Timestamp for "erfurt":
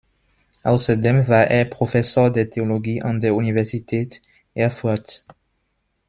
4.55-5.25